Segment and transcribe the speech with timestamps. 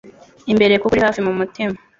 [0.51, 1.73] imbere kuko uri hafi mumutima